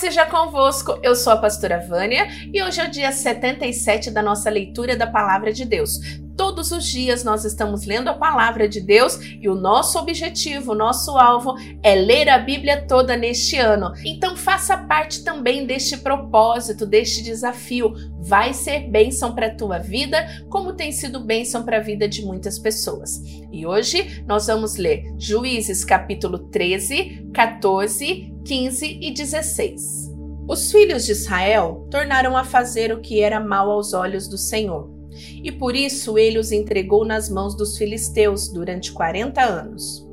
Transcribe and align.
seja 0.00 0.24
convosco. 0.24 0.98
Eu 1.02 1.14
sou 1.14 1.30
a 1.30 1.36
pastora 1.36 1.78
Vânia 1.86 2.26
e 2.54 2.62
hoje 2.62 2.80
é 2.80 2.86
o 2.86 2.90
dia 2.90 3.12
77 3.12 4.10
da 4.10 4.22
nossa 4.22 4.48
leitura 4.48 4.96
da 4.96 5.06
palavra 5.06 5.52
de 5.52 5.66
Deus. 5.66 6.00
Todos 6.38 6.72
os 6.72 6.86
dias 6.86 7.22
nós 7.22 7.44
estamos 7.44 7.84
lendo 7.84 8.08
a 8.08 8.14
palavra 8.14 8.66
de 8.66 8.80
Deus 8.80 9.20
e 9.20 9.46
o 9.46 9.54
nosso 9.54 9.98
objetivo, 9.98 10.72
o 10.72 10.74
nosso 10.74 11.18
alvo 11.18 11.54
é 11.82 11.94
ler 11.94 12.30
a 12.30 12.38
Bíblia 12.38 12.86
toda 12.86 13.14
neste 13.14 13.58
ano. 13.58 13.92
Então 14.02 14.34
faça 14.34 14.74
parte 14.74 15.22
também 15.22 15.66
deste 15.66 15.98
propósito, 15.98 16.86
deste 16.86 17.22
desafio. 17.22 17.92
Vai 18.22 18.54
ser 18.54 18.88
bênção 18.88 19.34
para 19.34 19.48
a 19.48 19.54
tua 19.54 19.78
vida, 19.78 20.26
como 20.48 20.72
tem 20.72 20.92
sido 20.92 21.20
bênção 21.20 21.62
para 21.62 21.76
a 21.76 21.82
vida 21.82 22.08
de 22.08 22.24
muitas 22.24 22.58
pessoas. 22.58 23.20
E 23.52 23.66
hoje 23.66 24.24
nós 24.26 24.46
vamos 24.46 24.76
ler 24.76 25.04
Juízes 25.18 25.84
capítulo 25.84 26.38
13, 26.38 27.28
14, 27.34 28.29
15 28.44 28.98
e 29.00 29.10
16. 29.10 30.10
Os 30.48 30.70
filhos 30.72 31.06
de 31.06 31.12
Israel 31.12 31.86
tornaram 31.90 32.36
a 32.36 32.44
fazer 32.44 32.92
o 32.92 33.00
que 33.00 33.20
era 33.20 33.38
mal 33.38 33.70
aos 33.70 33.92
olhos 33.92 34.26
do 34.26 34.36
Senhor 34.36 35.00
e 35.42 35.50
por 35.50 35.74
isso 35.74 36.18
ele 36.18 36.38
os 36.38 36.52
entregou 36.52 37.04
nas 37.04 37.28
mãos 37.28 37.56
dos 37.56 37.76
filisteus 37.76 38.48
durante 38.48 38.92
quarenta 38.92 39.42
anos. 39.42 40.06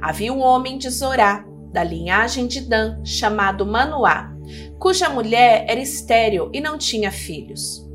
Havia 0.00 0.32
um 0.32 0.40
homem 0.40 0.78
de 0.78 0.90
Zorá, 0.90 1.44
da 1.72 1.84
linhagem 1.84 2.46
de 2.46 2.60
Dan, 2.62 3.04
chamado 3.04 3.66
Manoá, 3.66 4.34
cuja 4.78 5.08
mulher 5.08 5.66
era 5.68 5.80
estéril 5.80 6.50
e 6.52 6.60
não 6.60 6.78
tinha 6.78 7.12
filhos. 7.12 7.87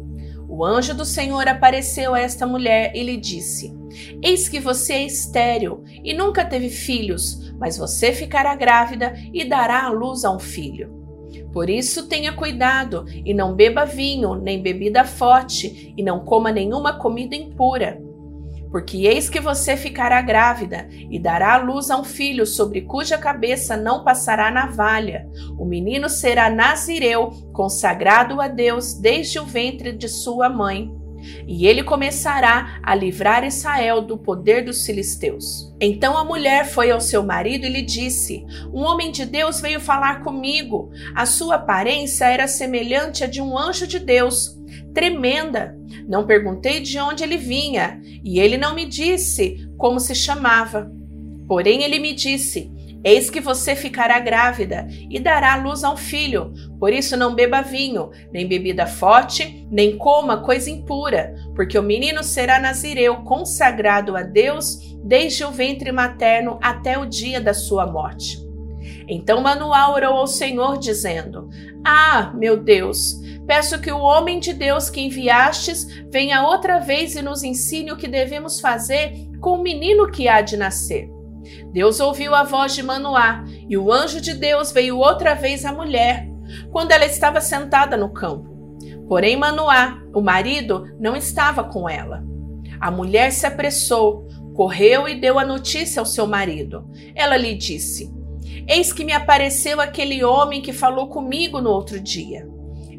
O 0.55 0.63
anjo 0.63 0.93
do 0.93 1.03
Senhor 1.03 1.47
apareceu 1.47 2.13
a 2.13 2.19
esta 2.19 2.45
mulher 2.45 2.91
e 2.93 3.01
lhe 3.01 3.17
disse: 3.17 3.73
Eis 4.21 4.47
que 4.47 4.59
você 4.59 4.93
é 4.93 5.03
estéril 5.03 5.83
e 6.03 6.13
nunca 6.13 6.45
teve 6.45 6.69
filhos, 6.69 7.51
mas 7.57 7.75
você 7.75 8.13
ficará 8.13 8.55
grávida 8.55 9.15
e 9.33 9.43
dará 9.45 9.83
à 9.83 9.89
luz 9.89 10.23
a 10.23 10.29
um 10.29 10.37
filho. 10.37 10.93
Por 11.51 11.71
isso 11.71 12.07
tenha 12.07 12.33
cuidado 12.33 13.03
e 13.25 13.33
não 13.33 13.55
beba 13.55 13.83
vinho, 13.83 14.35
nem 14.35 14.61
bebida 14.61 15.03
forte, 15.03 15.91
e 15.97 16.03
não 16.03 16.23
coma 16.23 16.51
nenhuma 16.51 16.99
comida 16.99 17.35
impura. 17.35 17.99
Porque 18.73 19.05
eis 19.05 19.29
que 19.29 19.39
você 19.39 19.77
ficará 19.77 20.19
grávida 20.19 20.89
e 20.89 21.19
dará 21.19 21.53
à 21.53 21.57
luz 21.57 21.91
a 21.91 21.97
um 21.99 22.03
filho 22.03 22.43
sobre 22.43 22.81
cuja 22.81 23.19
cabeça 23.19 23.77
não 23.77 24.03
passará 24.03 24.49
navalha. 24.49 25.29
O 25.59 25.63
menino 25.63 26.09
será 26.09 26.49
nazireu, 26.49 27.29
consagrado 27.53 28.41
a 28.41 28.47
Deus 28.47 28.95
desde 28.95 29.37
o 29.37 29.45
ventre 29.45 29.91
de 29.91 30.09
sua 30.09 30.49
mãe 30.49 30.91
e 31.47 31.67
ele 31.67 31.83
começará 31.83 32.79
a 32.81 32.95
livrar 32.95 33.45
Israel 33.45 34.01
do 34.01 34.17
poder 34.17 34.65
dos 34.65 34.85
filisteus. 34.85 35.71
Então 35.79 36.17
a 36.17 36.25
mulher 36.25 36.65
foi 36.65 36.91
ao 36.91 36.99
seu 36.99 37.23
marido 37.23 37.65
e 37.65 37.69
lhe 37.69 37.81
disse: 37.81 38.43
Um 38.73 38.81
homem 38.81 39.11
de 39.11 39.25
Deus 39.25 39.61
veio 39.61 39.79
falar 39.79 40.23
comigo. 40.23 40.89
A 41.15 41.25
sua 41.25 41.55
aparência 41.55 42.25
era 42.25 42.47
semelhante 42.47 43.23
à 43.23 43.27
de 43.27 43.41
um 43.41 43.57
anjo 43.57 43.87
de 43.87 43.99
Deus, 43.99 44.57
tremenda. 44.93 45.77
Não 46.07 46.25
perguntei 46.25 46.79
de 46.79 46.99
onde 46.99 47.23
ele 47.23 47.37
vinha, 47.37 47.99
e 48.23 48.39
ele 48.39 48.57
não 48.57 48.75
me 48.75 48.85
disse 48.85 49.67
como 49.77 49.99
se 49.99 50.15
chamava. 50.15 50.91
Porém, 51.47 51.83
ele 51.83 51.99
me 51.99 52.13
disse: 52.13 52.71
Eis 53.03 53.29
que 53.29 53.41
você 53.41 53.75
ficará 53.75 54.17
grávida 54.19 54.87
e 55.09 55.19
dará 55.19 55.57
luz 55.57 55.83
a 55.83 55.91
um 55.91 55.97
filho. 55.97 56.53
Por 56.79 56.93
isso 56.93 57.17
não 57.17 57.35
beba 57.35 57.61
vinho, 57.61 58.11
nem 58.31 58.47
bebida 58.47 58.87
forte, 58.87 59.67
nem 59.69 59.97
coma 59.97 60.41
coisa 60.41 60.69
impura, 60.69 61.35
porque 61.53 61.77
o 61.77 61.83
menino 61.83 62.23
será 62.23 62.59
nazireu, 62.59 63.17
consagrado 63.17 64.15
a 64.15 64.23
Deus 64.23 64.79
desde 65.03 65.43
o 65.43 65.51
ventre 65.51 65.91
materno 65.91 66.57
até 66.61 66.97
o 66.97 67.05
dia 67.05 67.41
da 67.41 67.53
sua 67.53 67.85
morte. 67.85 68.41
Então 69.07 69.41
Manuel 69.41 69.91
orou 69.91 70.13
ao 70.19 70.27
Senhor, 70.27 70.77
dizendo: 70.77 71.49
Ah, 71.83 72.31
meu 72.33 72.55
Deus, 72.55 73.19
peço 73.45 73.79
que 73.79 73.91
o 73.91 73.99
homem 73.99 74.39
de 74.39 74.53
Deus 74.53 74.89
que 74.89 75.01
enviastes 75.01 75.85
venha 76.11 76.45
outra 76.45 76.79
vez 76.79 77.15
e 77.15 77.21
nos 77.21 77.43
ensine 77.43 77.91
o 77.91 77.97
que 77.97 78.07
devemos 78.07 78.59
fazer 78.59 79.13
com 79.39 79.51
o 79.51 79.63
menino 79.63 80.09
que 80.09 80.27
há 80.27 80.41
de 80.41 80.57
nascer. 80.57 81.09
Deus 81.71 81.99
ouviu 81.99 82.33
a 82.33 82.43
voz 82.43 82.73
de 82.73 82.81
Manoá, 82.81 83.43
e 83.67 83.77
o 83.77 83.91
anjo 83.91 84.21
de 84.21 84.33
Deus 84.33 84.71
veio 84.71 84.97
outra 84.97 85.33
vez 85.33 85.65
à 85.65 85.73
mulher, 85.73 86.27
quando 86.71 86.91
ela 86.91 87.05
estava 87.05 87.41
sentada 87.41 87.97
no 87.97 88.13
campo. 88.13 88.53
Porém, 89.07 89.35
Manoá, 89.35 90.01
o 90.13 90.21
marido, 90.21 90.85
não 90.99 91.15
estava 91.15 91.63
com 91.63 91.89
ela. 91.89 92.23
A 92.79 92.89
mulher 92.89 93.31
se 93.31 93.45
apressou, 93.45 94.27
correu 94.53 95.07
e 95.07 95.19
deu 95.19 95.37
a 95.37 95.45
notícia 95.45 95.99
ao 95.99 96.05
seu 96.05 96.25
marido. 96.27 96.87
Ela 97.15 97.35
lhe 97.35 97.55
disse: 97.55 98.11
Eis 98.67 98.93
que 98.93 99.03
me 99.03 99.11
apareceu 99.11 99.81
aquele 99.81 100.23
homem 100.23 100.61
que 100.61 100.71
falou 100.71 101.07
comigo 101.07 101.59
no 101.59 101.69
outro 101.69 101.99
dia. 101.99 102.47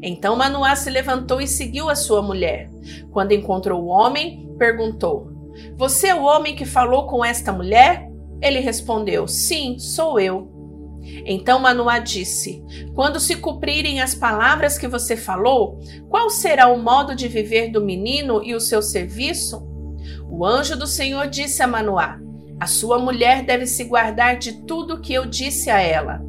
Então 0.01 0.35
Manoá 0.35 0.75
se 0.75 0.89
levantou 0.89 1.41
e 1.41 1.47
seguiu 1.47 1.89
a 1.89 1.95
sua 1.95 2.21
mulher. 2.21 2.69
Quando 3.11 3.31
encontrou 3.31 3.83
o 3.83 3.87
homem, 3.87 4.53
perguntou: 4.57 5.29
Você 5.77 6.07
é 6.07 6.15
o 6.15 6.23
homem 6.23 6.55
que 6.55 6.65
falou 6.65 7.07
com 7.07 7.23
esta 7.23 7.51
mulher? 7.51 8.09
Ele 8.41 8.59
respondeu: 8.59 9.27
Sim, 9.27 9.79
sou 9.79 10.19
eu. 10.19 10.51
Então 11.25 11.59
Manoá 11.59 11.99
disse: 11.99 12.63
Quando 12.93 13.19
se 13.19 13.35
cumprirem 13.35 14.01
as 14.01 14.15
palavras 14.15 14.77
que 14.77 14.87
você 14.87 15.15
falou, 15.15 15.79
qual 16.09 16.29
será 16.29 16.67
o 16.67 16.81
modo 16.81 17.15
de 17.15 17.27
viver 17.27 17.69
do 17.69 17.83
menino 17.83 18.43
e 18.43 18.55
o 18.55 18.59
seu 18.59 18.81
serviço? 18.81 19.65
O 20.29 20.45
anjo 20.45 20.75
do 20.75 20.87
Senhor 20.87 21.27
disse 21.27 21.61
a 21.61 21.67
Manoá: 21.67 22.19
A 22.59 22.67
sua 22.67 22.99
mulher 22.99 23.43
deve 23.43 23.65
se 23.67 23.83
guardar 23.83 24.37
de 24.37 24.65
tudo 24.65 24.95
o 24.95 25.01
que 25.01 25.13
eu 25.13 25.25
disse 25.25 25.69
a 25.69 25.79
ela. 25.79 26.21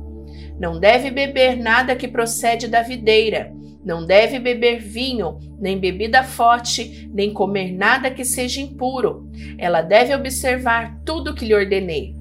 Não 0.59 0.79
deve 0.79 1.11
beber 1.11 1.57
nada 1.57 1.97
que 1.97 2.09
procede 2.09 2.67
da 2.67 2.83
videira, 2.83 3.53
não 3.87 4.05
deve 4.05 4.41
beber 4.41 4.81
vinho, 4.81 5.39
nem 5.61 5.79
bebida 5.79 6.25
forte, 6.25 7.09
nem 7.15 7.33
comer 7.33 7.71
nada 7.71 8.11
que 8.11 8.25
seja 8.25 8.61
impuro. 8.61 9.31
Ela 9.57 9.81
deve 9.81 10.13
observar 10.13 11.01
tudo 11.05 11.31
o 11.31 11.35
que 11.37 11.45
lhe 11.45 11.55
ordenei. 11.55 12.13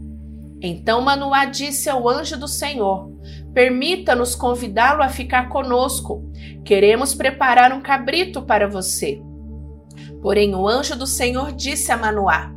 Então 0.61 1.01
Manoá 1.01 1.45
disse 1.45 1.89
ao 1.89 2.07
anjo 2.07 2.37
do 2.37 2.47
Senhor: 2.47 3.09
Permita-nos 3.51 4.35
convidá-lo 4.35 5.01
a 5.01 5.09
ficar 5.09 5.49
conosco. 5.49 6.31
Queremos 6.63 7.15
preparar 7.15 7.73
um 7.73 7.81
cabrito 7.81 8.43
para 8.43 8.67
você. 8.67 9.19
Porém, 10.21 10.53
o 10.53 10.67
anjo 10.67 10.95
do 10.95 11.07
Senhor 11.07 11.51
disse 11.51 11.91
a 11.91 11.97
Manoá: 11.97 12.53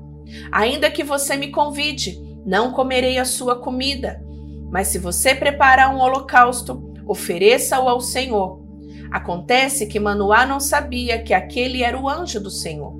Ainda 0.52 0.90
que 0.90 1.02
você 1.02 1.34
me 1.34 1.50
convide, 1.50 2.20
não 2.44 2.72
comerei 2.72 3.16
a 3.16 3.24
sua 3.24 3.56
comida. 3.58 4.22
Mas 4.70 4.88
se 4.88 4.98
você 4.98 5.34
preparar 5.34 5.94
um 5.94 5.98
holocausto, 5.98 6.92
ofereça-o 7.06 7.88
ao 7.88 8.02
Senhor. 8.02 8.67
Acontece 9.10 9.86
que 9.86 10.00
Manoá 10.00 10.44
não 10.44 10.60
sabia 10.60 11.22
que 11.22 11.32
aquele 11.32 11.82
era 11.82 11.98
o 11.98 12.08
anjo 12.08 12.40
do 12.40 12.50
Senhor. 12.50 12.94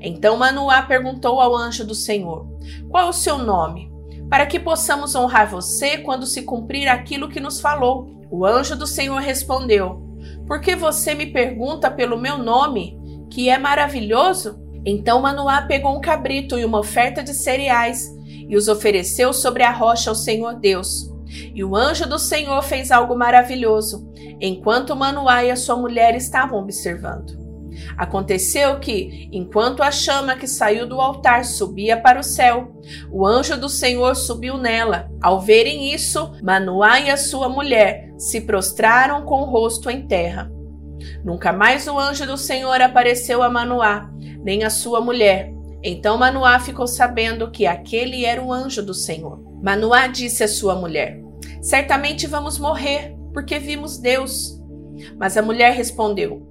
Então 0.00 0.36
Manoá 0.36 0.82
perguntou 0.82 1.40
ao 1.40 1.56
anjo 1.56 1.84
do 1.84 1.94
Senhor: 1.94 2.46
Qual 2.88 3.06
é 3.06 3.08
o 3.08 3.12
seu 3.12 3.38
nome? 3.38 3.90
Para 4.28 4.46
que 4.46 4.58
possamos 4.58 5.14
honrar 5.14 5.50
você 5.50 5.98
quando 5.98 6.26
se 6.26 6.42
cumprir 6.42 6.88
aquilo 6.88 7.28
que 7.28 7.40
nos 7.40 7.60
falou. 7.60 8.10
O 8.30 8.46
anjo 8.46 8.76
do 8.76 8.86
Senhor 8.86 9.20
respondeu: 9.20 10.02
Por 10.46 10.60
que 10.60 10.74
você 10.74 11.14
me 11.14 11.26
pergunta 11.26 11.90
pelo 11.90 12.18
meu 12.18 12.38
nome, 12.38 12.98
que 13.30 13.48
é 13.48 13.58
maravilhoso? 13.58 14.58
Então 14.84 15.20
Manoá 15.20 15.62
pegou 15.62 15.96
um 15.96 16.00
cabrito 16.00 16.58
e 16.58 16.64
uma 16.64 16.78
oferta 16.78 17.22
de 17.22 17.34
cereais 17.34 18.10
e 18.48 18.56
os 18.56 18.68
ofereceu 18.68 19.32
sobre 19.32 19.62
a 19.62 19.70
rocha 19.70 20.10
ao 20.10 20.16
Senhor 20.16 20.54
Deus. 20.54 21.11
E 21.54 21.64
o 21.64 21.74
anjo 21.74 22.08
do 22.08 22.18
Senhor 22.18 22.62
fez 22.62 22.90
algo 22.90 23.16
maravilhoso, 23.16 24.12
enquanto 24.40 24.96
Manoá 24.96 25.44
e 25.44 25.50
a 25.50 25.56
sua 25.56 25.76
mulher 25.76 26.14
estavam 26.14 26.58
observando. 26.58 27.40
Aconteceu 27.96 28.78
que, 28.78 29.28
enquanto 29.32 29.82
a 29.82 29.90
chama 29.90 30.36
que 30.36 30.46
saiu 30.46 30.86
do 30.86 31.00
altar 31.00 31.44
subia 31.44 31.96
para 31.96 32.20
o 32.20 32.22
céu, 32.22 32.72
o 33.10 33.26
anjo 33.26 33.56
do 33.56 33.68
Senhor 33.68 34.14
subiu 34.14 34.56
nela. 34.58 35.10
Ao 35.22 35.40
verem 35.40 35.92
isso, 35.92 36.32
Manoá 36.42 37.00
e 37.00 37.10
a 37.10 37.16
sua 37.16 37.48
mulher 37.48 38.12
se 38.18 38.42
prostraram 38.42 39.24
com 39.24 39.40
o 39.40 39.46
rosto 39.46 39.90
em 39.90 40.06
terra. 40.06 40.50
Nunca 41.24 41.52
mais 41.52 41.86
o 41.86 41.98
anjo 41.98 42.26
do 42.26 42.36
Senhor 42.36 42.80
apareceu 42.80 43.42
a 43.42 43.50
Manoá, 43.50 44.10
nem 44.42 44.64
a 44.64 44.70
sua 44.70 45.00
mulher. 45.00 45.52
Então 45.82 46.16
Manoá 46.16 46.60
ficou 46.60 46.86
sabendo 46.86 47.50
que 47.50 47.66
aquele 47.66 48.24
era 48.24 48.42
o 48.42 48.52
anjo 48.52 48.82
do 48.82 48.94
Senhor. 48.94 49.42
Manoá 49.62 50.06
disse 50.06 50.44
à 50.44 50.48
sua 50.48 50.74
mulher: 50.74 51.21
Certamente 51.62 52.26
vamos 52.26 52.58
morrer, 52.58 53.16
porque 53.32 53.58
vimos 53.58 53.96
Deus. 53.96 54.60
Mas 55.16 55.36
a 55.36 55.42
mulher 55.42 55.72
respondeu: 55.72 56.46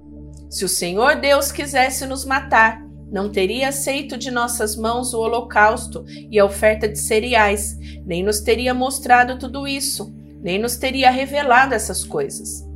Se 0.48 0.64
o 0.64 0.68
Senhor 0.68 1.16
Deus 1.16 1.52
quisesse 1.52 2.06
nos 2.06 2.24
matar, 2.24 2.82
não 3.12 3.30
teria 3.30 3.68
aceito 3.68 4.16
de 4.16 4.30
nossas 4.30 4.74
mãos 4.74 5.12
o 5.12 5.20
holocausto 5.20 6.02
e 6.08 6.38
a 6.38 6.44
oferta 6.46 6.88
de 6.88 6.98
cereais, 6.98 7.76
nem 8.06 8.22
nos 8.24 8.40
teria 8.40 8.72
mostrado 8.72 9.38
tudo 9.38 9.68
isso, 9.68 10.14
nem 10.40 10.58
nos 10.58 10.76
teria 10.76 11.10
revelado 11.10 11.74
essas 11.74 12.04
coisas. 12.04 12.66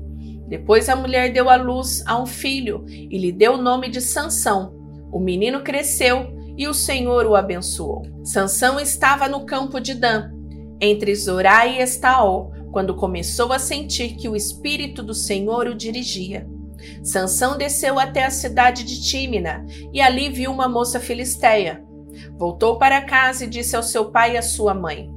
Depois 0.46 0.90
a 0.90 0.94
mulher 0.94 1.32
deu 1.32 1.48
à 1.48 1.56
luz 1.56 2.04
a 2.06 2.20
um 2.20 2.26
filho 2.26 2.84
e 2.86 3.18
lhe 3.18 3.32
deu 3.32 3.54
o 3.54 3.62
nome 3.62 3.88
de 3.88 4.02
Sansão. 4.02 4.74
O 5.10 5.18
menino 5.18 5.62
cresceu 5.62 6.36
e 6.56 6.68
o 6.68 6.74
Senhor 6.74 7.26
o 7.26 7.34
abençoou. 7.34 8.06
Sansão 8.22 8.78
estava 8.78 9.28
no 9.28 9.46
campo 9.46 9.80
de 9.80 9.94
Dan, 9.94 10.35
entre 10.80 11.14
Zorá 11.14 11.66
e 11.66 11.80
Estaol, 11.80 12.52
quando 12.70 12.94
começou 12.94 13.52
a 13.52 13.58
sentir 13.58 14.16
que 14.16 14.28
o 14.28 14.36
espírito 14.36 15.02
do 15.02 15.14
Senhor 15.14 15.66
o 15.66 15.74
dirigia. 15.74 16.46
Sansão 17.02 17.56
desceu 17.56 17.98
até 17.98 18.24
a 18.24 18.30
cidade 18.30 18.84
de 18.84 19.02
Tímina 19.02 19.64
e 19.92 20.00
ali 20.00 20.28
viu 20.28 20.50
uma 20.50 20.68
moça 20.68 21.00
filisteia. 21.00 21.82
Voltou 22.38 22.78
para 22.78 23.02
casa 23.02 23.44
e 23.44 23.48
disse 23.48 23.76
ao 23.76 23.82
seu 23.82 24.10
pai 24.10 24.34
e 24.34 24.36
à 24.36 24.42
sua 24.42 24.74
mãe: 24.74 25.10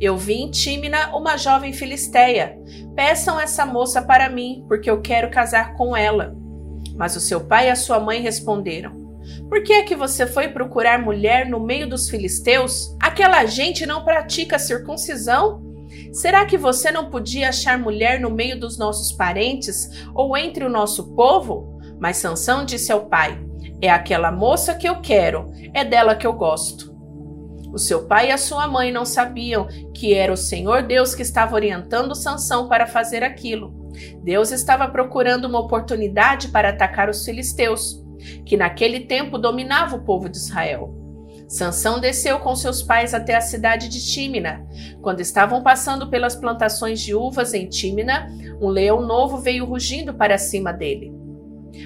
Eu 0.00 0.16
vi 0.16 0.34
em 0.34 0.50
Tímina 0.50 1.16
uma 1.16 1.36
jovem 1.36 1.72
filisteia. 1.72 2.58
Peçam 2.94 3.40
essa 3.40 3.64
moça 3.64 4.02
para 4.02 4.28
mim, 4.28 4.64
porque 4.68 4.90
eu 4.90 5.00
quero 5.00 5.30
casar 5.30 5.74
com 5.74 5.96
ela. 5.96 6.36
Mas 6.94 7.16
o 7.16 7.20
seu 7.20 7.40
pai 7.40 7.68
e 7.68 7.70
a 7.70 7.76
sua 7.76 8.00
mãe 8.00 8.20
responderam: 8.20 9.05
por 9.48 9.62
que 9.62 9.72
é 9.72 9.82
que 9.82 9.96
você 9.96 10.26
foi 10.26 10.48
procurar 10.48 10.98
mulher 10.98 11.48
no 11.48 11.60
meio 11.60 11.88
dos 11.88 12.08
filisteus? 12.08 12.96
Aquela 13.00 13.44
gente 13.46 13.86
não 13.86 14.04
pratica 14.04 14.58
circuncisão? 14.58 15.62
Será 16.12 16.44
que 16.46 16.56
você 16.56 16.90
não 16.90 17.10
podia 17.10 17.48
achar 17.48 17.78
mulher 17.78 18.20
no 18.20 18.30
meio 18.30 18.58
dos 18.58 18.78
nossos 18.78 19.12
parentes 19.12 19.90
ou 20.14 20.36
entre 20.36 20.64
o 20.64 20.70
nosso 20.70 21.14
povo? 21.14 21.78
Mas 22.00 22.18
Sansão 22.18 22.64
disse 22.64 22.90
ao 22.92 23.06
pai: 23.06 23.38
É 23.80 23.90
aquela 23.90 24.32
moça 24.32 24.74
que 24.74 24.88
eu 24.88 25.00
quero, 25.00 25.50
é 25.72 25.84
dela 25.84 26.16
que 26.16 26.26
eu 26.26 26.32
gosto. 26.32 26.94
O 27.72 27.78
seu 27.78 28.06
pai 28.06 28.28
e 28.28 28.32
a 28.32 28.38
sua 28.38 28.66
mãe 28.66 28.90
não 28.90 29.04
sabiam 29.04 29.68
que 29.92 30.14
era 30.14 30.32
o 30.32 30.36
Senhor 30.36 30.82
Deus 30.82 31.14
que 31.14 31.22
estava 31.22 31.54
orientando 31.54 32.14
Sansão 32.14 32.68
para 32.68 32.86
fazer 32.86 33.22
aquilo. 33.22 33.86
Deus 34.22 34.50
estava 34.50 34.88
procurando 34.88 35.46
uma 35.46 35.60
oportunidade 35.60 36.48
para 36.48 36.70
atacar 36.70 37.08
os 37.10 37.24
filisteus 37.24 38.05
que 38.44 38.56
naquele 38.56 39.00
tempo 39.00 39.38
dominava 39.38 39.96
o 39.96 40.04
povo 40.04 40.28
de 40.28 40.36
Israel. 40.36 40.94
Sansão 41.48 42.00
desceu 42.00 42.40
com 42.40 42.56
seus 42.56 42.82
pais 42.82 43.14
até 43.14 43.36
a 43.36 43.40
cidade 43.40 43.88
de 43.88 44.04
Tímina. 44.04 44.66
Quando 45.00 45.20
estavam 45.20 45.62
passando 45.62 46.10
pelas 46.10 46.34
plantações 46.34 47.00
de 47.00 47.14
uvas 47.14 47.54
em 47.54 47.68
Tímina, 47.68 48.28
um 48.60 48.68
leão 48.68 49.00
novo 49.00 49.38
veio 49.38 49.64
rugindo 49.64 50.12
para 50.12 50.38
cima 50.38 50.72
dele. 50.72 51.14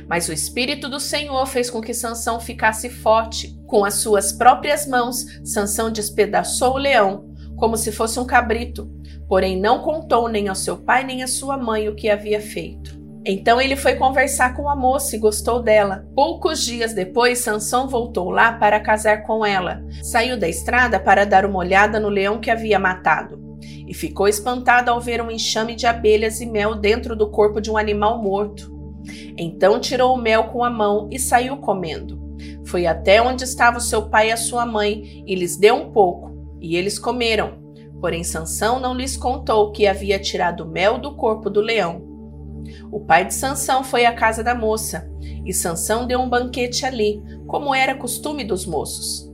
Mas 0.09 0.29
o 0.29 0.32
espírito 0.32 0.88
do 0.88 1.00
Senhor 1.00 1.44
fez 1.47 1.69
com 1.69 1.81
que 1.81 1.93
Sansão 1.93 2.41
ficasse 2.41 2.88
forte. 2.88 3.59
Com 3.67 3.85
as 3.85 3.94
suas 3.94 4.33
próprias 4.33 4.87
mãos, 4.87 5.26
Sansão 5.44 5.91
despedaçou 5.91 6.75
o 6.75 6.79
leão, 6.79 7.35
como 7.56 7.76
se 7.76 7.93
fosse 7.93 8.19
um 8.19 8.25
cabrito, 8.25 8.91
porém 9.29 9.61
não 9.61 9.83
contou 9.83 10.29
nem 10.29 10.49
ao 10.49 10.55
seu 10.55 10.79
pai 10.79 11.05
nem 11.05 11.23
à 11.23 11.26
sua 11.26 11.59
mãe 11.59 11.88
o 11.88 11.94
que 11.94 12.09
havia 12.09 12.41
feito. 12.41 13.00
Então 13.31 13.61
ele 13.61 13.77
foi 13.77 13.94
conversar 13.94 14.56
com 14.56 14.69
a 14.69 14.75
moça 14.75 15.15
e 15.15 15.19
gostou 15.21 15.62
dela. 15.62 16.05
Poucos 16.17 16.65
dias 16.65 16.93
depois, 16.93 17.38
Sansão 17.38 17.87
voltou 17.87 18.29
lá 18.29 18.55
para 18.55 18.81
casar 18.81 19.23
com 19.23 19.47
ela. 19.47 19.85
Saiu 20.03 20.37
da 20.37 20.49
estrada 20.49 20.99
para 20.99 21.25
dar 21.25 21.47
uma 21.47 21.61
olhada 21.61 22.00
no 22.00 22.09
leão 22.09 22.41
que 22.41 22.50
havia 22.50 22.77
matado. 22.77 23.38
E 23.87 23.94
ficou 23.94 24.27
espantado 24.27 24.91
ao 24.91 25.00
ver 25.00 25.23
um 25.23 25.31
enxame 25.31 25.77
de 25.77 25.87
abelhas 25.87 26.41
e 26.41 26.47
mel 26.47 26.75
dentro 26.75 27.15
do 27.15 27.31
corpo 27.31 27.61
de 27.61 27.71
um 27.71 27.77
animal 27.77 28.21
morto. 28.21 28.69
Então 29.38 29.79
tirou 29.79 30.12
o 30.12 30.21
mel 30.21 30.49
com 30.49 30.65
a 30.65 30.71
mão 30.71 31.09
e 31.09 31.17
saiu 31.17 31.59
comendo. 31.59 32.21
Foi 32.67 32.85
até 32.85 33.23
onde 33.23 33.44
estava 33.44 33.79
seu 33.79 34.09
pai 34.09 34.31
e 34.31 34.33
a 34.33 34.37
sua 34.37 34.67
mãe 34.67 35.23
e 35.25 35.37
lhes 35.37 35.56
deu 35.56 35.76
um 35.76 35.93
pouco, 35.93 36.56
e 36.61 36.75
eles 36.75 36.99
comeram. 36.99 37.61
Porém 38.00 38.25
Sansão 38.25 38.81
não 38.81 38.93
lhes 38.93 39.17
contou 39.17 39.71
que 39.71 39.87
havia 39.87 40.19
tirado 40.19 40.65
o 40.65 40.69
mel 40.69 40.99
do 40.99 41.15
corpo 41.15 41.49
do 41.49 41.61
leão. 41.61 42.10
O 42.91 43.01
pai 43.01 43.25
de 43.25 43.35
Sansão 43.35 43.83
foi 43.83 44.05
à 44.07 44.13
casa 44.13 44.43
da 44.43 44.55
moça, 44.55 45.11
e 45.45 45.53
Sansão 45.53 46.07
deu 46.07 46.21
um 46.21 46.29
banquete 46.29 46.85
ali, 46.85 47.23
como 47.47 47.75
era 47.75 47.95
costume 47.95 48.45
dos 48.45 48.67
moços. 48.67 49.31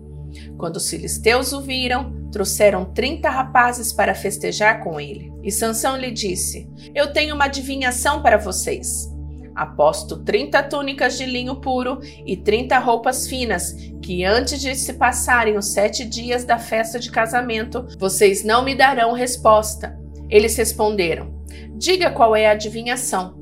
Quando 0.56 0.76
os 0.76 0.88
filisteus 0.88 1.52
o 1.52 1.60
viram, 1.60 2.28
trouxeram 2.30 2.84
trinta 2.84 3.28
rapazes 3.30 3.92
para 3.92 4.14
festejar 4.14 4.82
com 4.82 5.00
ele. 5.00 5.32
E 5.42 5.50
Sansão 5.50 5.96
lhe 5.96 6.10
disse: 6.10 6.68
Eu 6.94 7.12
tenho 7.12 7.34
uma 7.34 7.44
adivinhação 7.44 8.22
para 8.22 8.36
vocês. 8.36 9.14
Aposto 9.54 10.22
trinta 10.22 10.62
túnicas 10.62 11.16
de 11.16 11.24
linho 11.24 11.56
puro 11.56 11.98
e 12.26 12.36
trinta 12.36 12.78
roupas 12.78 13.26
finas, 13.26 13.72
que 14.02 14.22
antes 14.22 14.60
de 14.60 14.74
se 14.74 14.92
passarem 14.94 15.56
os 15.56 15.68
sete 15.68 16.04
dias 16.04 16.44
da 16.44 16.58
festa 16.58 16.98
de 16.98 17.10
casamento, 17.10 17.86
vocês 17.98 18.44
não 18.44 18.62
me 18.62 18.74
darão 18.74 19.14
resposta. 19.14 19.98
Eles 20.28 20.56
responderam: 20.56 21.35
Diga 21.76 22.10
qual 22.10 22.34
é 22.34 22.46
a 22.46 22.52
adivinhação. 22.52 23.34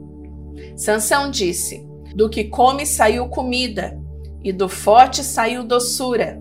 Sansão 0.77 1.31
disse: 1.31 1.87
Do 2.15 2.29
que 2.29 2.45
come 2.45 2.87
saiu 2.87 3.29
comida, 3.29 3.99
e 4.43 4.53
do 4.53 4.69
forte 4.69 5.23
saiu 5.23 5.65
doçura. 5.65 6.41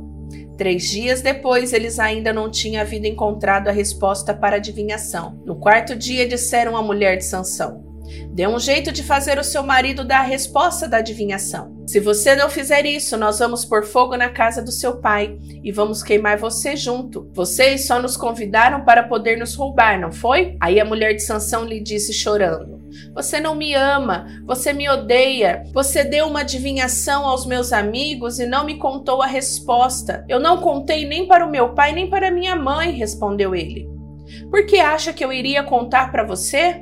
Três 0.57 0.83
dias 0.83 1.21
depois, 1.21 1.73
eles 1.73 1.97
ainda 1.97 2.31
não 2.31 2.49
tinham 2.49 2.81
havido 2.81 3.07
encontrado 3.07 3.69
a 3.69 3.71
resposta 3.71 4.33
para 4.33 4.55
a 4.55 4.59
adivinhação. 4.59 5.41
No 5.45 5.55
quarto 5.55 5.95
dia, 5.95 6.27
disseram 6.27 6.77
à 6.77 6.81
mulher 6.81 7.17
de 7.17 7.25
Sansão: 7.25 7.92
Dê 8.31 8.47
um 8.47 8.59
jeito 8.59 8.91
de 8.91 9.03
fazer 9.03 9.37
o 9.37 9.43
seu 9.43 9.63
marido 9.63 10.03
dar 10.03 10.19
a 10.19 10.23
resposta 10.23 10.87
da 10.87 10.97
adivinhação. 10.97 11.83
Se 11.87 11.99
você 11.99 12.35
não 12.35 12.49
fizer 12.49 12.85
isso, 12.85 13.17
nós 13.17 13.39
vamos 13.39 13.65
pôr 13.65 13.83
fogo 13.83 14.15
na 14.15 14.29
casa 14.29 14.61
do 14.61 14.71
seu 14.71 14.99
pai 14.99 15.37
e 15.63 15.71
vamos 15.71 16.01
queimar 16.01 16.37
você 16.37 16.75
junto. 16.75 17.29
Vocês 17.33 17.85
só 17.87 18.01
nos 18.01 18.15
convidaram 18.15 18.83
para 18.85 19.03
poder 19.03 19.37
nos 19.37 19.53
roubar, 19.55 19.99
não 19.99 20.11
foi? 20.11 20.55
Aí 20.59 20.79
a 20.79 20.85
mulher 20.85 21.13
de 21.13 21.21
Sansão 21.21 21.65
lhe 21.65 21.81
disse 21.81 22.13
chorando: 22.13 22.81
Você 23.13 23.39
não 23.39 23.55
me 23.55 23.73
ama, 23.73 24.27
você 24.45 24.73
me 24.73 24.89
odeia. 24.89 25.63
Você 25.73 26.03
deu 26.03 26.27
uma 26.27 26.41
adivinhação 26.41 27.25
aos 27.25 27.45
meus 27.45 27.73
amigos 27.73 28.39
e 28.39 28.45
não 28.45 28.65
me 28.65 28.77
contou 28.77 29.21
a 29.21 29.27
resposta. 29.27 30.25
Eu 30.29 30.39
não 30.39 30.57
contei 30.57 31.05
nem 31.05 31.27
para 31.27 31.45
o 31.45 31.51
meu 31.51 31.73
pai 31.73 31.91
nem 31.91 32.09
para 32.09 32.31
minha 32.31 32.55
mãe, 32.55 32.91
respondeu 32.91 33.53
ele. 33.53 33.87
Por 34.49 34.65
que 34.65 34.79
acha 34.79 35.13
que 35.13 35.23
eu 35.23 35.33
iria 35.33 35.63
contar 35.63 36.11
para 36.11 36.23
você? 36.23 36.81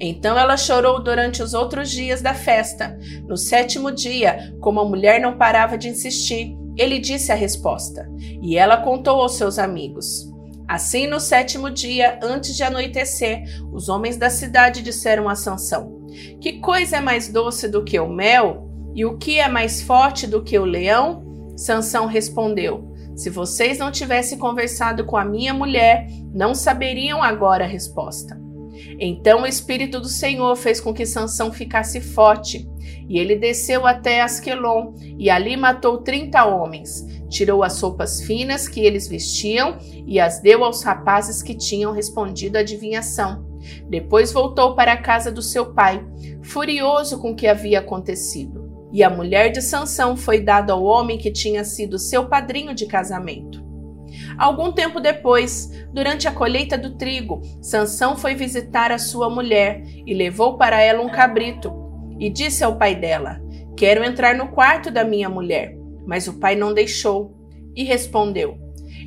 Então 0.00 0.38
ela 0.38 0.56
chorou 0.56 1.02
durante 1.02 1.42
os 1.42 1.54
outros 1.54 1.90
dias 1.90 2.22
da 2.22 2.34
festa. 2.34 2.98
No 3.26 3.36
sétimo 3.36 3.90
dia, 3.90 4.54
como 4.60 4.80
a 4.80 4.84
mulher 4.84 5.20
não 5.20 5.36
parava 5.36 5.76
de 5.76 5.88
insistir, 5.88 6.56
ele 6.76 7.00
disse 7.00 7.32
a 7.32 7.34
resposta, 7.34 8.08
e 8.40 8.56
ela 8.56 8.76
contou 8.76 9.20
aos 9.20 9.34
seus 9.34 9.58
amigos. 9.58 10.32
Assim, 10.68 11.06
no 11.06 11.18
sétimo 11.18 11.70
dia, 11.70 12.20
antes 12.22 12.54
de 12.54 12.62
anoitecer, 12.62 13.42
os 13.72 13.88
homens 13.88 14.16
da 14.16 14.30
cidade 14.30 14.82
disseram 14.82 15.28
a 15.28 15.34
Sansão: 15.34 16.06
Que 16.40 16.60
coisa 16.60 16.98
é 16.98 17.00
mais 17.00 17.28
doce 17.28 17.66
do 17.68 17.82
que 17.82 17.98
o 17.98 18.08
mel? 18.08 18.68
E 18.94 19.04
o 19.04 19.16
que 19.16 19.40
é 19.40 19.48
mais 19.48 19.82
forte 19.82 20.26
do 20.26 20.42
que 20.42 20.58
o 20.58 20.64
leão? 20.64 21.52
Sansão 21.56 22.06
respondeu: 22.06 22.94
Se 23.16 23.30
vocês 23.30 23.78
não 23.78 23.90
tivessem 23.90 24.38
conversado 24.38 25.04
com 25.06 25.16
a 25.16 25.24
minha 25.24 25.54
mulher, 25.54 26.06
não 26.34 26.54
saberiam 26.54 27.22
agora 27.22 27.64
a 27.64 27.68
resposta. 27.68 28.38
Então 28.98 29.42
o 29.42 29.46
espírito 29.46 30.00
do 30.00 30.08
Senhor 30.08 30.56
fez 30.56 30.80
com 30.80 30.92
que 30.92 31.06
Sansão 31.06 31.52
ficasse 31.52 32.00
forte, 32.00 32.68
e 33.08 33.18
ele 33.18 33.36
desceu 33.36 33.86
até 33.86 34.20
Asquelon 34.20 34.92
e 35.18 35.30
ali 35.30 35.56
matou 35.56 35.98
trinta 35.98 36.44
homens. 36.44 37.06
Tirou 37.28 37.62
as 37.62 37.80
roupas 37.80 38.22
finas 38.22 38.66
que 38.66 38.80
eles 38.80 39.06
vestiam 39.06 39.78
e 40.06 40.18
as 40.18 40.40
deu 40.40 40.64
aos 40.64 40.82
rapazes 40.82 41.42
que 41.42 41.54
tinham 41.54 41.92
respondido 41.92 42.56
à 42.56 42.60
adivinhação. 42.60 43.46
Depois 43.88 44.32
voltou 44.32 44.74
para 44.74 44.92
a 44.92 45.02
casa 45.02 45.30
do 45.30 45.42
seu 45.42 45.72
pai, 45.74 46.04
furioso 46.42 47.20
com 47.20 47.32
o 47.32 47.36
que 47.36 47.46
havia 47.46 47.80
acontecido. 47.80 48.68
E 48.90 49.02
a 49.02 49.10
mulher 49.10 49.50
de 49.50 49.60
Sansão 49.60 50.16
foi 50.16 50.40
dada 50.40 50.72
ao 50.72 50.82
homem 50.82 51.18
que 51.18 51.30
tinha 51.30 51.62
sido 51.62 51.98
seu 51.98 52.26
padrinho 52.26 52.74
de 52.74 52.86
casamento. 52.86 53.57
Algum 54.38 54.70
tempo 54.70 55.00
depois, 55.00 55.68
durante 55.92 56.28
a 56.28 56.32
colheita 56.32 56.78
do 56.78 56.96
trigo, 56.96 57.42
Sansão 57.60 58.16
foi 58.16 58.36
visitar 58.36 58.92
a 58.92 58.98
sua 58.98 59.28
mulher 59.28 59.82
e 60.06 60.14
levou 60.14 60.56
para 60.56 60.80
ela 60.80 61.02
um 61.02 61.08
cabrito. 61.08 61.72
E 62.20 62.30
disse 62.30 62.62
ao 62.62 62.76
pai 62.76 62.94
dela: 62.94 63.40
Quero 63.76 64.04
entrar 64.04 64.36
no 64.36 64.48
quarto 64.48 64.90
da 64.90 65.04
minha 65.04 65.28
mulher. 65.28 65.76
Mas 66.06 66.28
o 66.28 66.38
pai 66.38 66.54
não 66.54 66.72
deixou 66.72 67.36
e 67.74 67.82
respondeu: 67.82 68.56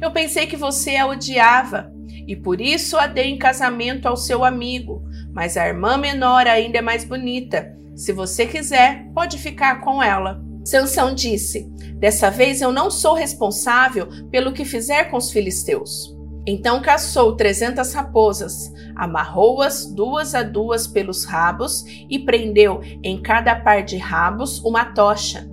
Eu 0.02 0.12
pensei 0.12 0.46
que 0.48 0.58
você 0.58 0.98
a 0.98 1.08
odiava 1.08 1.92
e 2.28 2.36
por 2.36 2.60
isso 2.60 2.98
a 2.98 3.08
dei 3.08 3.30
em 3.30 3.38
casamento 3.38 4.08
ao 4.08 4.18
seu 4.18 4.44
amigo. 4.44 5.02
Mas 5.34 5.56
a 5.56 5.66
irmã 5.66 5.98
menor 5.98 6.46
ainda 6.46 6.80
é 6.80 6.82
mais 6.82 7.06
bonita. 7.06 7.74
Se 7.96 8.12
você 8.12 8.46
quiser, 8.46 9.06
pode 9.14 9.38
ficar 9.38 9.82
com 9.82 10.04
ela. 10.04 10.42
Sansão 10.64 11.14
disse: 11.14 11.70
Dessa 11.96 12.30
vez 12.30 12.62
eu 12.62 12.72
não 12.72 12.90
sou 12.90 13.14
responsável 13.14 14.08
pelo 14.30 14.54
que 14.54 14.66
fizer 14.66 15.06
com 15.06 15.18
os 15.18 15.32
filisteus. 15.32 16.16
Então 16.46 16.82
caçou 16.82 17.36
trezentas 17.36 17.94
raposas, 17.94 18.74
amarrou-as 18.96 19.86
duas 19.86 20.34
a 20.34 20.42
duas 20.42 20.88
pelos 20.88 21.24
rabos 21.24 21.86
e 22.10 22.18
prendeu 22.18 22.82
em 23.04 23.22
cada 23.22 23.56
par 23.56 23.84
de 23.84 23.98
rabos 23.98 24.60
uma 24.64 24.86
tocha. 24.86 25.48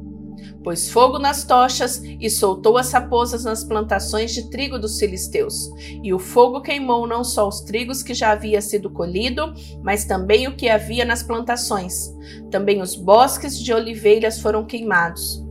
Pôs 0.62 0.90
fogo 0.90 1.18
nas 1.18 1.44
tochas 1.44 2.02
e 2.02 2.28
soltou 2.28 2.76
as 2.76 2.92
raposas 2.92 3.44
nas 3.44 3.64
plantações 3.64 4.32
de 4.34 4.50
trigo 4.50 4.78
dos 4.78 4.98
filisteus. 4.98 5.70
E 6.02 6.12
o 6.12 6.18
fogo 6.18 6.60
queimou 6.60 7.06
não 7.06 7.22
só 7.22 7.48
os 7.48 7.60
trigos 7.60 8.02
que 8.02 8.12
já 8.14 8.32
havia 8.32 8.60
sido 8.60 8.90
colhido, 8.90 9.52
mas 9.82 10.04
também 10.04 10.46
o 10.48 10.56
que 10.56 10.68
havia 10.68 11.04
nas 11.04 11.22
plantações. 11.22 12.12
Também 12.50 12.82
os 12.82 12.94
bosques 12.94 13.58
de 13.58 13.72
oliveiras 13.72 14.40
foram 14.40 14.66
queimados. 14.66 15.42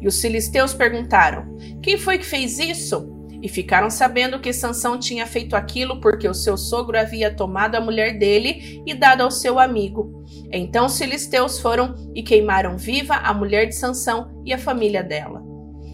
E 0.00 0.08
os 0.08 0.20
filisteus 0.20 0.72
perguntaram: 0.72 1.56
Quem 1.82 1.98
foi 1.98 2.18
que 2.18 2.26
fez 2.26 2.58
isso? 2.58 3.13
E 3.44 3.48
ficaram 3.48 3.90
sabendo 3.90 4.40
que 4.40 4.54
Sansão 4.54 4.98
tinha 4.98 5.26
feito 5.26 5.54
aquilo 5.54 6.00
porque 6.00 6.26
o 6.26 6.32
seu 6.32 6.56
sogro 6.56 6.98
havia 6.98 7.30
tomado 7.30 7.74
a 7.74 7.80
mulher 7.80 8.18
dele 8.18 8.82
e 8.86 8.94
dado 8.94 9.20
ao 9.20 9.30
seu 9.30 9.58
amigo. 9.58 10.24
Então 10.50 10.86
os 10.86 10.96
filisteus 10.96 11.60
foram 11.60 11.94
e 12.14 12.22
queimaram 12.22 12.78
viva 12.78 13.16
a 13.16 13.34
mulher 13.34 13.66
de 13.66 13.74
Sansão 13.74 14.40
e 14.46 14.54
a 14.54 14.58
família 14.58 15.02
dela. 15.02 15.42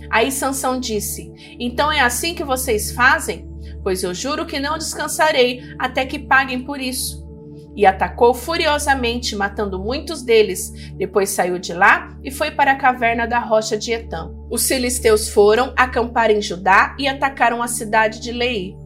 Aí 0.09 0.31
Sansão 0.31 0.79
disse: 0.79 1.33
Então 1.59 1.91
é 1.91 1.99
assim 1.99 2.37
que 2.37 2.45
vocês 2.45 2.93
fazem? 2.93 3.51
Pois 3.83 4.05
eu 4.05 4.15
juro 4.15 4.47
que 4.47 4.61
não 4.61 4.79
descansarei 4.79 5.61
até 5.77 6.07
que 6.07 6.21
paguem 6.21 6.63
por 6.63 6.81
isso 6.81 7.30
e 7.77 7.87
atacou 7.87 8.35
furiosamente, 8.35 9.37
matando 9.37 9.79
muitos 9.79 10.23
deles. 10.23 10.73
Depois 10.97 11.31
saiu 11.31 11.59
de 11.59 11.73
lá 11.73 12.17
e 12.23 12.31
foi 12.31 12.51
para 12.51 12.73
a 12.73 12.77
caverna 12.77 13.27
da 13.27 13.39
rocha 13.39 13.77
de 13.77 13.93
Etã. 13.93 14.31
Os 14.51 14.67
filisteus 14.67 15.29
foram 15.29 15.73
acampar 15.77 16.31
em 16.31 16.43
Judá 16.43 16.97
e 16.99 17.07
atacaram 17.07 17.63
a 17.63 17.69
cidade 17.69 18.21
de 18.21 18.33
Lei. 18.33 18.77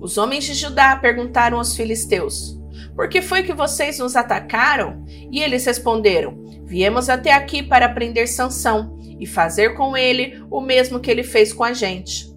Os 0.00 0.16
homens 0.16 0.44
de 0.44 0.54
Judá 0.54 0.96
perguntaram 0.96 1.58
aos 1.58 1.76
filisteus: 1.76 2.58
Por 2.94 3.08
que 3.08 3.20
foi 3.20 3.42
que 3.42 3.52
vocês 3.52 3.98
nos 3.98 4.16
atacaram? 4.16 5.04
E 5.30 5.42
eles 5.42 5.64
responderam: 5.64 6.44
Viemos 6.64 7.08
até 7.08 7.32
aqui 7.32 7.62
para 7.62 7.88
prender 7.88 8.28
Sansão 8.28 8.98
e 9.18 9.26
fazer 9.26 9.74
com 9.74 9.96
ele 9.96 10.42
o 10.50 10.60
mesmo 10.60 11.00
que 11.00 11.10
ele 11.10 11.22
fez 11.22 11.52
com 11.52 11.64
a 11.64 11.72
gente. 11.72 12.33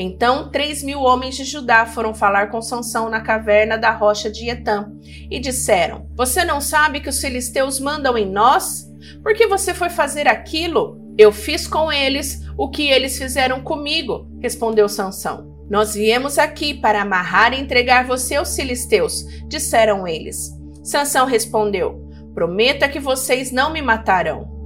Então, 0.00 0.48
três 0.48 0.80
mil 0.80 1.00
homens 1.00 1.34
de 1.36 1.44
Judá 1.44 1.84
foram 1.84 2.14
falar 2.14 2.52
com 2.52 2.62
Sansão 2.62 3.10
na 3.10 3.20
caverna 3.20 3.76
da 3.76 3.90
rocha 3.90 4.30
de 4.30 4.48
Etã 4.48 4.92
e 5.28 5.40
disseram: 5.40 6.08
Você 6.14 6.44
não 6.44 6.60
sabe 6.60 7.00
que 7.00 7.08
os 7.08 7.20
filisteus 7.20 7.80
mandam 7.80 8.16
em 8.16 8.30
nós? 8.30 8.86
Por 9.24 9.34
que 9.34 9.48
você 9.48 9.74
foi 9.74 9.90
fazer 9.90 10.28
aquilo? 10.28 10.96
Eu 11.18 11.32
fiz 11.32 11.66
com 11.66 11.90
eles 11.90 12.40
o 12.56 12.70
que 12.70 12.88
eles 12.88 13.18
fizeram 13.18 13.60
comigo, 13.60 14.28
respondeu 14.40 14.88
Sansão. 14.88 15.58
Nós 15.68 15.94
viemos 15.94 16.38
aqui 16.38 16.74
para 16.74 17.02
amarrar 17.02 17.52
e 17.52 17.60
entregar 17.60 18.06
você 18.06 18.36
aos 18.36 18.54
filisteus, 18.54 19.24
disseram 19.48 20.06
eles. 20.06 20.52
Sansão 20.84 21.26
respondeu: 21.26 22.08
Prometa 22.34 22.88
que 22.88 23.00
vocês 23.00 23.50
não 23.50 23.72
me 23.72 23.82
matarão. 23.82 24.57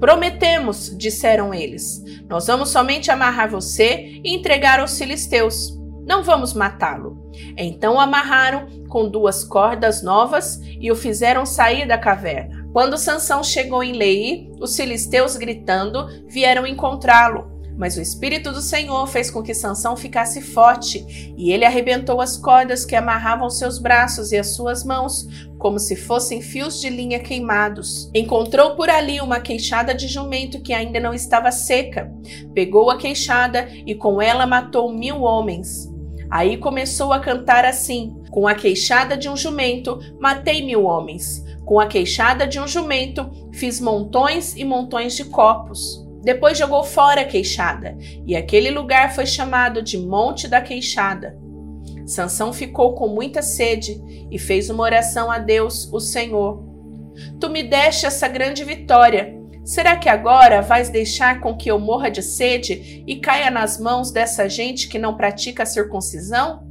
Prometemos, 0.00 0.96
disseram 0.96 1.52
eles. 1.52 2.02
Nós 2.28 2.46
vamos 2.46 2.70
somente 2.70 3.10
amarrar 3.10 3.50
você 3.50 4.20
e 4.24 4.34
entregar 4.34 4.80
aos 4.80 4.98
filisteus. 4.98 5.78
Não 6.06 6.24
vamos 6.24 6.54
matá-lo. 6.54 7.30
Então 7.56 8.00
amarraram 8.00 8.66
com 8.88 9.08
duas 9.08 9.44
cordas 9.44 10.02
novas 10.02 10.58
e 10.80 10.90
o 10.90 10.96
fizeram 10.96 11.44
sair 11.44 11.86
da 11.86 11.98
caverna. 11.98 12.66
Quando 12.72 12.96
Sansão 12.96 13.44
chegou 13.44 13.82
em 13.82 13.92
Lei, 13.92 14.50
os 14.58 14.74
filisteus 14.74 15.36
gritando 15.36 16.08
vieram 16.26 16.66
encontrá-lo. 16.66 17.59
Mas 17.80 17.96
o 17.96 18.02
Espírito 18.02 18.52
do 18.52 18.60
Senhor 18.60 19.06
fez 19.06 19.30
com 19.30 19.42
que 19.42 19.54
Sansão 19.54 19.96
ficasse 19.96 20.42
forte, 20.42 21.34
e 21.34 21.50
ele 21.50 21.64
arrebentou 21.64 22.20
as 22.20 22.36
cordas 22.36 22.84
que 22.84 22.94
amarravam 22.94 23.48
seus 23.48 23.78
braços 23.78 24.32
e 24.32 24.36
as 24.36 24.48
suas 24.48 24.84
mãos, 24.84 25.26
como 25.56 25.78
se 25.78 25.96
fossem 25.96 26.42
fios 26.42 26.78
de 26.78 26.90
linha 26.90 27.20
queimados. 27.20 28.10
Encontrou 28.14 28.76
por 28.76 28.90
ali 28.90 29.18
uma 29.22 29.40
queixada 29.40 29.94
de 29.94 30.08
jumento 30.08 30.60
que 30.60 30.74
ainda 30.74 31.00
não 31.00 31.14
estava 31.14 31.50
seca. 31.50 32.12
Pegou 32.52 32.90
a 32.90 32.98
queixada 32.98 33.66
e 33.86 33.94
com 33.94 34.20
ela 34.20 34.46
matou 34.46 34.92
mil 34.92 35.22
homens. 35.22 35.90
Aí 36.30 36.58
começou 36.58 37.14
a 37.14 37.18
cantar 37.18 37.64
assim: 37.64 38.14
Com 38.30 38.46
a 38.46 38.54
queixada 38.54 39.16
de 39.16 39.26
um 39.26 39.36
jumento, 39.38 39.98
matei 40.20 40.62
mil 40.62 40.84
homens. 40.84 41.42
Com 41.64 41.80
a 41.80 41.86
queixada 41.86 42.46
de 42.46 42.60
um 42.60 42.68
jumento, 42.68 43.30
fiz 43.54 43.80
montões 43.80 44.54
e 44.54 44.66
montões 44.66 45.16
de 45.16 45.24
copos. 45.24 46.09
Depois 46.22 46.58
jogou 46.58 46.84
fora 46.84 47.22
a 47.22 47.24
queixada, 47.24 47.96
e 48.26 48.36
aquele 48.36 48.70
lugar 48.70 49.14
foi 49.14 49.26
chamado 49.26 49.82
de 49.82 49.96
Monte 49.96 50.46
da 50.46 50.60
Queixada. 50.60 51.38
Sansão 52.06 52.52
ficou 52.52 52.94
com 52.94 53.08
muita 53.08 53.40
sede 53.40 54.00
e 54.30 54.38
fez 54.38 54.68
uma 54.68 54.82
oração 54.82 55.30
a 55.30 55.38
Deus, 55.38 55.90
o 55.92 56.00
Senhor. 56.00 56.62
Tu 57.38 57.48
me 57.48 57.62
deste 57.62 58.04
essa 58.04 58.28
grande 58.28 58.64
vitória. 58.64 59.34
Será 59.64 59.96
que 59.96 60.08
agora 60.08 60.62
vais 60.62 60.88
deixar 60.88 61.40
com 61.40 61.56
que 61.56 61.70
eu 61.70 61.78
morra 61.78 62.10
de 62.10 62.22
sede 62.22 63.04
e 63.06 63.16
caia 63.16 63.50
nas 63.50 63.78
mãos 63.78 64.10
dessa 64.10 64.48
gente 64.48 64.88
que 64.88 64.98
não 64.98 65.16
pratica 65.16 65.62
a 65.62 65.66
circuncisão? 65.66 66.68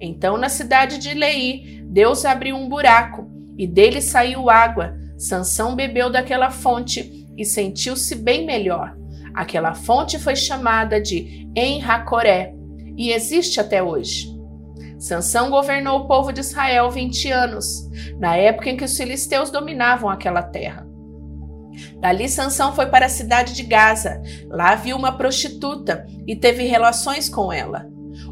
Então, 0.00 0.36
na 0.36 0.48
cidade 0.48 0.98
de 0.98 1.14
Lei, 1.14 1.82
Deus 1.84 2.24
abriu 2.24 2.56
um 2.56 2.68
buraco 2.68 3.26
e 3.56 3.66
dele 3.66 4.00
saiu 4.00 4.50
água. 4.50 4.96
Sansão 5.16 5.74
bebeu 5.74 6.10
daquela 6.10 6.50
fonte 6.50 7.17
e 7.38 7.44
sentiu-se 7.44 8.16
bem 8.16 8.44
melhor. 8.44 8.94
Aquela 9.32 9.72
fonte 9.72 10.18
foi 10.18 10.34
chamada 10.34 11.00
de 11.00 11.48
Enracoré 11.56 12.52
e 12.96 13.12
existe 13.12 13.60
até 13.60 13.82
hoje. 13.82 14.36
Sansão 14.98 15.48
governou 15.48 16.00
o 16.00 16.08
povo 16.08 16.32
de 16.32 16.40
Israel 16.40 16.90
20 16.90 17.30
anos, 17.30 17.88
na 18.18 18.36
época 18.36 18.68
em 18.68 18.76
que 18.76 18.84
os 18.84 18.96
filisteus 18.96 19.48
dominavam 19.48 20.10
aquela 20.10 20.42
terra. 20.42 20.84
Dali 22.00 22.28
Sansão 22.28 22.74
foi 22.74 22.86
para 22.86 23.06
a 23.06 23.08
cidade 23.08 23.54
de 23.54 23.62
Gaza. 23.62 24.20
Lá 24.48 24.74
viu 24.74 24.96
uma 24.96 25.16
prostituta 25.16 26.04
e 26.26 26.34
teve 26.34 26.64
relações 26.64 27.28
com 27.28 27.52
ela. 27.52 27.86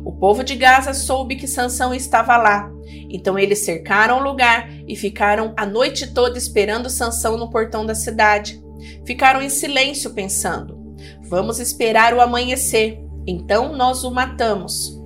O 0.05 0.13
povo 0.13 0.43
de 0.43 0.57
Gaza 0.57 0.93
soube 0.93 1.37
que 1.37 1.47
Sansão 1.47 1.95
estava 1.95 2.37
lá. 2.37 2.69
Então 3.09 3.39
eles 3.39 3.65
cercaram 3.65 4.19
o 4.19 4.23
lugar 4.23 4.69
e 4.89 4.97
ficaram 4.97 5.55
a 5.57 5.65
noite 5.65 6.13
toda 6.13 6.37
esperando 6.37 6.91
Sansão 6.91 7.37
no 7.37 7.49
portão 7.49 7.87
da 7.87 7.95
cidade. 7.95 8.61
Ficaram 9.05 9.43
em 9.43 9.49
silêncio 9.49 10.15
pensando: 10.15 10.97
Vamos 11.29 11.59
esperar 11.59 12.15
o 12.15 12.21
amanhecer, 12.21 13.01
então 13.27 13.75
nós 13.75 14.05
o 14.05 14.11
matamos. 14.11 14.97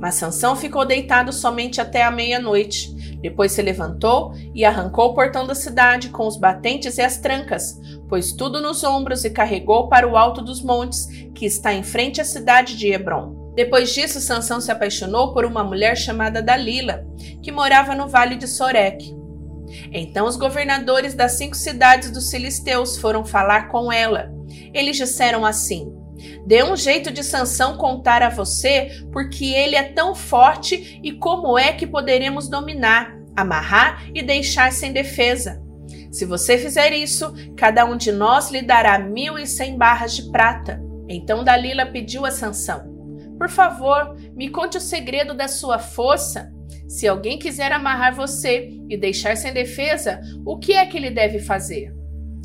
Mas 0.00 0.14
Sansão 0.16 0.56
ficou 0.56 0.84
deitado 0.84 1.32
somente 1.32 1.80
até 1.80 2.02
a 2.02 2.10
meia-noite. 2.10 2.94
Depois 3.20 3.52
se 3.52 3.62
levantou 3.62 4.32
e 4.54 4.64
arrancou 4.64 5.10
o 5.10 5.14
portão 5.14 5.46
da 5.46 5.54
cidade 5.54 6.10
com 6.10 6.26
os 6.26 6.38
batentes 6.38 6.98
e 6.98 7.02
as 7.02 7.18
trancas, 7.18 7.80
pôs 8.08 8.32
tudo 8.32 8.60
nos 8.60 8.84
ombros 8.84 9.24
e 9.24 9.30
carregou 9.30 9.88
para 9.88 10.08
o 10.08 10.16
alto 10.16 10.42
dos 10.42 10.62
montes, 10.62 11.06
que 11.34 11.46
está 11.46 11.72
em 11.72 11.82
frente 11.82 12.20
à 12.20 12.24
cidade 12.24 12.76
de 12.76 12.88
Hebron. 12.88 13.52
Depois 13.54 13.92
disso, 13.92 14.20
Sansão 14.20 14.60
se 14.60 14.70
apaixonou 14.70 15.32
por 15.32 15.44
uma 15.44 15.64
mulher 15.64 15.96
chamada 15.96 16.42
Dalila, 16.42 17.06
que 17.42 17.50
morava 17.50 17.94
no 17.94 18.06
vale 18.06 18.36
de 18.36 18.46
Soreque. 18.46 19.16
Então 19.92 20.26
os 20.26 20.36
governadores 20.36 21.14
das 21.14 21.32
cinco 21.32 21.56
cidades 21.56 22.10
dos 22.10 22.30
filisteus 22.30 22.96
foram 22.96 23.24
falar 23.24 23.68
com 23.68 23.92
ela. 23.92 24.30
Eles 24.72 24.96
disseram 24.96 25.44
assim: 25.44 25.92
Dê 26.46 26.62
um 26.62 26.76
jeito 26.76 27.10
de 27.10 27.22
Sansão 27.22 27.76
contar 27.76 28.22
a 28.22 28.28
você, 28.28 29.04
porque 29.12 29.46
ele 29.46 29.76
é 29.76 29.82
tão 29.82 30.14
forte 30.14 31.00
e 31.02 31.12
como 31.12 31.58
é 31.58 31.72
que 31.72 31.86
poderemos 31.86 32.48
dominar, 32.48 33.16
amarrar 33.34 34.04
e 34.14 34.22
deixar 34.22 34.72
sem 34.72 34.92
defesa. 34.92 35.62
Se 36.10 36.24
você 36.24 36.56
fizer 36.56 36.92
isso, 36.92 37.32
cada 37.56 37.84
um 37.84 37.96
de 37.96 38.10
nós 38.10 38.50
lhe 38.50 38.62
dará 38.62 38.98
mil 38.98 39.38
e 39.38 39.46
cem 39.46 39.76
barras 39.76 40.16
de 40.16 40.30
prata. 40.30 40.82
Então 41.08 41.44
Dalila 41.44 41.86
pediu 41.86 42.24
a 42.24 42.30
Sansão: 42.30 42.84
Por 43.38 43.50
favor, 43.50 44.16
me 44.34 44.48
conte 44.48 44.78
o 44.78 44.80
segredo 44.80 45.34
da 45.34 45.48
sua 45.48 45.78
força. 45.78 46.52
Se 46.88 47.08
alguém 47.08 47.38
quiser 47.38 47.72
amarrar 47.72 48.14
você 48.14 48.70
e 48.88 48.96
deixar 48.96 49.36
sem 49.36 49.52
defesa, 49.52 50.20
o 50.44 50.58
que 50.58 50.72
é 50.72 50.86
que 50.86 50.96
ele 50.96 51.10
deve 51.10 51.40
fazer? 51.40 51.94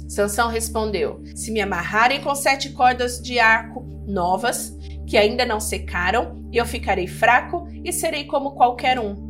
Sansão 0.08 0.50
respondeu: 0.50 1.22
Se 1.36 1.52
me 1.52 1.62
amarrarem 1.62 2.22
com 2.22 2.34
sete 2.36 2.72
cordas 2.72 3.22
de 3.22 3.40
arco 3.40 3.82
novas, 4.06 4.76
que 5.08 5.18
ainda 5.18 5.46
não 5.46 5.60
secaram, 5.60 6.44
eu 6.52 6.66
ficarei 6.66 7.08
fraco 7.08 7.68
e 7.84 7.94
serei 7.94 8.26
como 8.26 8.52
qualquer 8.52 9.00
um. 9.00 9.30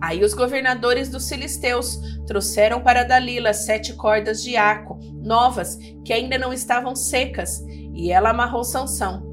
Aí 0.00 0.24
os 0.24 0.34
governadores 0.34 1.10
dos 1.10 1.28
filisteus 1.28 1.98
trouxeram 2.26 2.80
para 2.80 3.04
Dalila 3.04 3.52
sete 3.52 3.92
cordas 3.92 4.42
de 4.42 4.56
arco 4.56 4.98
novas 5.22 5.78
que 6.04 6.12
ainda 6.12 6.38
não 6.38 6.52
estavam 6.52 6.96
secas, 6.96 7.62
e 7.94 8.10
ela 8.10 8.30
amarrou 8.30 8.64
Sansão. 8.64 9.29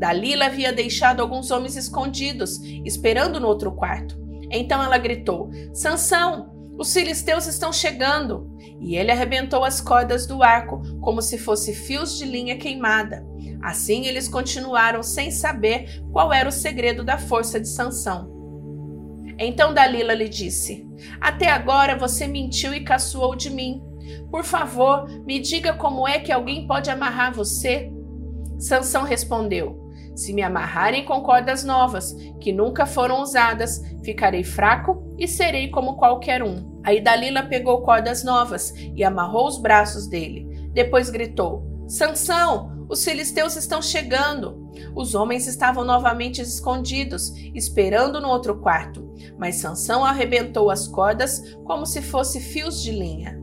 Dalila 0.00 0.46
havia 0.46 0.72
deixado 0.72 1.20
alguns 1.20 1.50
homens 1.50 1.76
escondidos, 1.76 2.58
esperando 2.86 3.38
no 3.38 3.46
outro 3.46 3.70
quarto. 3.70 4.18
Então 4.50 4.82
ela 4.82 4.96
gritou: 4.96 5.50
Sansão, 5.74 6.50
os 6.78 6.90
filisteus 6.94 7.46
estão 7.46 7.70
chegando! 7.70 8.50
E 8.80 8.96
ele 8.96 9.12
arrebentou 9.12 9.62
as 9.62 9.78
cordas 9.78 10.26
do 10.26 10.42
arco, 10.42 10.80
como 11.02 11.20
se 11.20 11.36
fosse 11.36 11.74
fios 11.74 12.16
de 12.16 12.24
linha 12.24 12.56
queimada. 12.56 13.22
Assim 13.62 14.06
eles 14.06 14.26
continuaram 14.26 15.02
sem 15.02 15.30
saber 15.30 16.02
qual 16.10 16.32
era 16.32 16.48
o 16.48 16.52
segredo 16.52 17.04
da 17.04 17.18
força 17.18 17.60
de 17.60 17.68
Sansão. 17.68 18.32
Então 19.38 19.74
Dalila 19.74 20.14
lhe 20.14 20.30
disse: 20.30 20.88
Até 21.20 21.50
agora 21.50 21.94
você 21.94 22.26
mentiu 22.26 22.72
e 22.72 22.82
caçoou 22.82 23.36
de 23.36 23.50
mim. 23.50 23.82
Por 24.30 24.44
favor, 24.44 25.06
me 25.26 25.38
diga 25.40 25.74
como 25.74 26.08
é 26.08 26.18
que 26.18 26.32
alguém 26.32 26.66
pode 26.66 26.88
amarrar 26.88 27.34
você? 27.34 27.92
Sansão 28.58 29.02
respondeu: 29.02 29.89
se 30.14 30.32
me 30.32 30.42
amarrarem 30.42 31.04
com 31.04 31.20
cordas 31.20 31.64
novas, 31.64 32.14
que 32.40 32.52
nunca 32.52 32.86
foram 32.86 33.22
usadas, 33.22 33.82
ficarei 34.02 34.44
fraco 34.44 35.14
e 35.18 35.26
serei 35.26 35.68
como 35.68 35.96
qualquer 35.96 36.42
um. 36.42 36.80
Aí 36.84 37.00
Dalila 37.00 37.42
pegou 37.44 37.82
cordas 37.82 38.24
novas 38.24 38.74
e 38.94 39.04
amarrou 39.04 39.46
os 39.46 39.60
braços 39.60 40.06
dele. 40.06 40.46
Depois 40.72 41.10
gritou: 41.10 41.64
Sansão, 41.88 42.86
os 42.88 43.04
filisteus 43.04 43.56
estão 43.56 43.80
chegando. 43.80 44.68
Os 44.94 45.14
homens 45.14 45.46
estavam 45.46 45.84
novamente 45.84 46.40
escondidos, 46.40 47.32
esperando 47.54 48.20
no 48.20 48.28
outro 48.28 48.60
quarto, 48.60 49.14
mas 49.38 49.56
Sansão 49.56 50.04
arrebentou 50.04 50.70
as 50.70 50.88
cordas 50.88 51.54
como 51.64 51.86
se 51.86 52.02
fossem 52.02 52.40
fios 52.40 52.82
de 52.82 52.90
linha. 52.90 53.38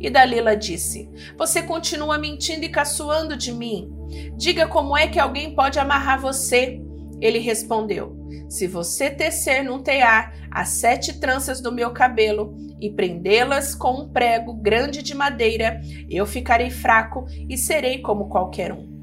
E 0.00 0.08
Dalila 0.08 0.56
disse: 0.56 1.10
Você 1.36 1.62
continua 1.62 2.18
mentindo 2.18 2.64
e 2.64 2.68
caçoando 2.68 3.36
de 3.36 3.52
mim. 3.52 3.90
Diga 4.36 4.66
como 4.66 4.96
é 4.96 5.06
que 5.06 5.18
alguém 5.18 5.54
pode 5.54 5.78
amarrar 5.78 6.20
você. 6.20 6.80
Ele 7.20 7.38
respondeu: 7.38 8.16
Se 8.48 8.66
você 8.66 9.10
tecer 9.10 9.62
num 9.62 9.82
tear 9.82 10.34
as 10.50 10.68
sete 10.70 11.18
tranças 11.18 11.60
do 11.60 11.72
meu 11.72 11.90
cabelo 11.90 12.54
e 12.80 12.90
prendê-las 12.90 13.74
com 13.74 14.02
um 14.02 14.08
prego 14.08 14.54
grande 14.54 15.02
de 15.02 15.14
madeira, 15.14 15.80
eu 16.08 16.24
ficarei 16.26 16.70
fraco 16.70 17.26
e 17.48 17.56
serei 17.56 17.98
como 17.98 18.28
qualquer 18.28 18.72
um. 18.72 18.98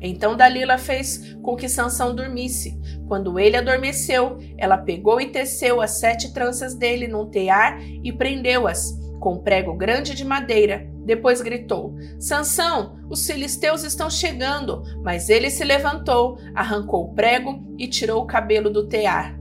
Então 0.00 0.36
Dalila 0.36 0.78
fez 0.78 1.36
com 1.42 1.54
que 1.54 1.68
Sansão 1.68 2.14
dormisse. 2.14 2.76
Quando 3.06 3.38
ele 3.38 3.56
adormeceu, 3.56 4.36
ela 4.58 4.76
pegou 4.76 5.20
e 5.20 5.30
teceu 5.30 5.80
as 5.80 6.00
sete 6.00 6.32
tranças 6.34 6.74
dele 6.74 7.06
num 7.06 7.30
tear 7.30 7.80
e 7.80 8.12
prendeu-as 8.12 9.01
com 9.22 9.34
um 9.34 9.38
prego 9.38 9.72
grande 9.72 10.14
de 10.14 10.24
madeira. 10.24 10.90
Depois 11.06 11.40
gritou: 11.40 11.94
Sansão, 12.18 12.98
os 13.08 13.24
filisteus 13.24 13.84
estão 13.84 14.10
chegando. 14.10 14.82
Mas 15.02 15.30
ele 15.30 15.48
se 15.48 15.64
levantou, 15.64 16.36
arrancou 16.54 17.04
o 17.04 17.14
prego 17.14 17.64
e 17.78 17.86
tirou 17.86 18.22
o 18.22 18.26
cabelo 18.26 18.68
do 18.68 18.88
tear. 18.88 19.38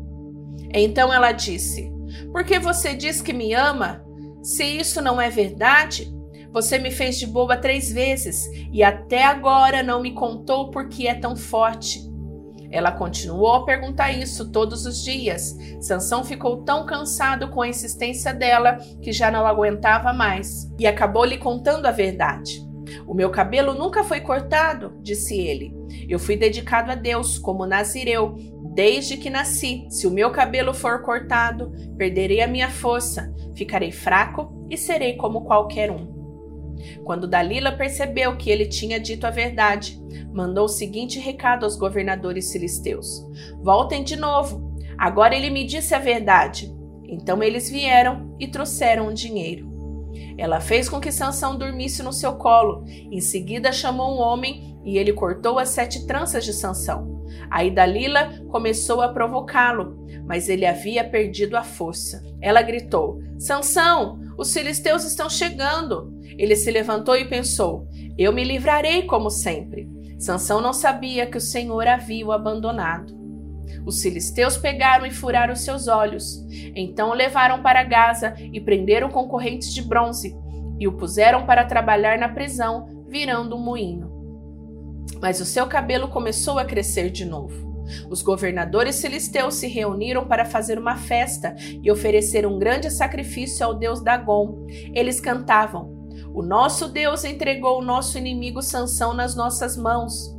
Então 0.71 1.11
ela 1.11 1.31
disse: 1.31 1.91
Por 2.31 2.43
que 2.45 2.59
você 2.59 2.93
diz 2.93 3.21
que 3.21 3.33
me 3.33 3.53
ama? 3.53 4.05
Se 4.43 4.63
isso 4.63 5.01
não 5.01 5.19
é 5.19 5.29
verdade, 5.29 6.11
você 6.53 6.77
me 6.77 6.91
fez 6.91 7.17
de 7.17 7.25
boba 7.25 7.57
três 7.57 7.91
vezes 7.91 8.47
e 8.71 8.83
até 8.83 9.23
agora 9.23 9.81
não 9.81 10.01
me 10.01 10.13
contou 10.13 10.69
por 10.69 10.89
que 10.89 11.07
é 11.07 11.15
tão 11.15 11.35
forte. 11.35 12.10
Ela 12.71 12.91
continuou 12.91 13.53
a 13.53 13.65
perguntar 13.65 14.11
isso 14.11 14.51
todos 14.51 14.85
os 14.85 15.03
dias. 15.03 15.55
Sansão 15.79 16.23
ficou 16.23 16.63
tão 16.63 16.85
cansado 16.85 17.49
com 17.49 17.61
a 17.61 17.67
insistência 17.67 18.33
dela 18.33 18.77
que 19.01 19.11
já 19.11 19.29
não 19.29 19.45
aguentava 19.45 20.13
mais 20.13 20.71
e 20.79 20.87
acabou 20.87 21.25
lhe 21.25 21.37
contando 21.37 21.85
a 21.85 21.91
verdade. 21.91 22.65
O 23.07 23.13
meu 23.13 23.29
cabelo 23.29 23.73
nunca 23.73 24.03
foi 24.03 24.21
cortado, 24.21 24.97
disse 25.01 25.37
ele. 25.37 25.73
Eu 26.07 26.19
fui 26.19 26.35
dedicado 26.35 26.91
a 26.91 26.95
Deus 26.95 27.37
como 27.37 27.65
nazireu 27.65 28.35
desde 28.73 29.17
que 29.17 29.29
nasci. 29.29 29.85
Se 29.89 30.07
o 30.07 30.11
meu 30.11 30.31
cabelo 30.31 30.73
for 30.73 31.01
cortado, 31.01 31.71
perderei 31.97 32.41
a 32.41 32.47
minha 32.47 32.69
força, 32.69 33.33
ficarei 33.55 33.91
fraco 33.91 34.65
e 34.69 34.77
serei 34.77 35.15
como 35.15 35.41
qualquer 35.41 35.91
um. 35.91 36.20
Quando 37.03 37.27
Dalila 37.27 37.71
percebeu 37.71 38.35
que 38.37 38.49
ele 38.49 38.65
tinha 38.65 38.99
dito 38.99 39.25
a 39.25 39.29
verdade, 39.29 39.99
mandou 40.33 40.65
o 40.65 40.69
seguinte 40.69 41.19
recado 41.19 41.63
aos 41.63 41.75
governadores 41.75 42.51
filisteus: 42.51 43.25
Voltem 43.61 44.03
de 44.03 44.15
novo. 44.15 44.71
Agora 44.97 45.35
ele 45.35 45.49
me 45.49 45.65
disse 45.65 45.95
a 45.95 45.99
verdade. 45.99 46.71
Então 47.05 47.41
eles 47.43 47.69
vieram 47.69 48.35
e 48.39 48.47
trouxeram 48.47 49.07
o 49.07 49.13
dinheiro. 49.13 49.69
Ela 50.37 50.59
fez 50.59 50.87
com 50.87 50.99
que 50.99 51.11
Sansão 51.11 51.57
dormisse 51.57 52.01
no 52.01 52.13
seu 52.13 52.33
colo. 52.35 52.83
Em 52.87 53.19
seguida 53.19 53.71
chamou 53.71 54.15
um 54.15 54.19
homem 54.19 54.77
e 54.83 54.97
ele 54.97 55.13
cortou 55.13 55.59
as 55.59 55.69
sete 55.69 56.05
tranças 56.05 56.45
de 56.45 56.53
Sansão. 56.53 57.25
Aí 57.49 57.69
Dalila 57.71 58.33
começou 58.49 59.01
a 59.01 59.09
provocá-lo, 59.09 60.05
mas 60.25 60.49
ele 60.49 60.65
havia 60.65 61.03
perdido 61.03 61.55
a 61.55 61.63
força. 61.63 62.23
Ela 62.41 62.61
gritou: 62.61 63.19
Sansão, 63.37 64.19
os 64.41 64.51
filisteus 64.51 65.03
estão 65.03 65.29
chegando. 65.29 66.11
Ele 66.35 66.55
se 66.55 66.71
levantou 66.71 67.15
e 67.15 67.25
pensou: 67.25 67.87
Eu 68.17 68.33
me 68.33 68.43
livrarei 68.43 69.03
como 69.03 69.29
sempre. 69.29 69.87
Sansão 70.17 70.59
não 70.59 70.73
sabia 70.73 71.27
que 71.27 71.37
o 71.37 71.41
Senhor 71.41 71.87
havia 71.87 72.25
o 72.25 72.31
abandonado. 72.31 73.15
Os 73.85 74.01
filisteus 74.01 74.57
pegaram 74.57 75.05
e 75.05 75.11
furaram 75.11 75.55
seus 75.55 75.87
olhos. 75.87 76.43
Então 76.75 77.11
o 77.11 77.13
levaram 77.13 77.61
para 77.61 77.83
Gaza 77.83 78.33
e 78.51 78.59
prenderam 78.59 79.09
com 79.09 79.27
correntes 79.27 79.71
de 79.71 79.83
bronze 79.83 80.35
e 80.79 80.87
o 80.87 80.93
puseram 80.93 81.45
para 81.45 81.65
trabalhar 81.65 82.17
na 82.17 82.27
prisão, 82.27 83.05
virando 83.07 83.55
um 83.55 83.59
moinho. 83.59 84.09
Mas 85.21 85.39
o 85.39 85.45
seu 85.45 85.67
cabelo 85.67 86.07
começou 86.07 86.57
a 86.57 86.65
crescer 86.65 87.11
de 87.11 87.25
novo. 87.25 87.70
Os 88.09 88.21
governadores 88.21 89.01
filisteus 89.01 89.55
se 89.55 89.67
reuniram 89.67 90.27
para 90.27 90.45
fazer 90.45 90.77
uma 90.77 90.95
festa 90.95 91.55
e 91.81 91.91
oferecer 91.91 92.45
um 92.45 92.57
grande 92.57 92.89
sacrifício 92.89 93.65
ao 93.65 93.73
deus 93.73 94.01
Dagon. 94.01 94.65
Eles 94.93 95.19
cantavam: 95.19 96.01
o 96.33 96.41
nosso 96.41 96.87
Deus 96.87 97.23
entregou 97.23 97.79
o 97.79 97.83
nosso 97.83 98.17
inimigo 98.17 98.61
Sansão 98.61 99.13
nas 99.13 99.35
nossas 99.35 99.75
mãos. 99.75 100.33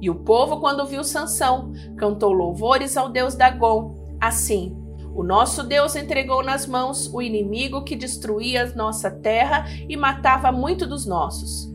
E 0.00 0.10
o 0.10 0.14
povo, 0.14 0.60
quando 0.60 0.86
viu 0.86 1.04
Sansão, 1.04 1.72
cantou 1.96 2.32
louvores 2.32 2.96
ao 2.96 3.08
Deus 3.08 3.34
Dagon. 3.34 3.94
Assim, 4.20 4.76
o 5.14 5.22
nosso 5.22 5.62
Deus 5.62 5.94
entregou 5.94 6.42
nas 6.42 6.66
mãos 6.66 7.12
o 7.12 7.22
inimigo 7.22 7.84
que 7.84 7.96
destruía 7.96 8.74
nossa 8.74 9.10
terra 9.10 9.66
e 9.88 9.96
matava 9.96 10.50
muito 10.50 10.86
dos 10.86 11.06
nossos. 11.06 11.72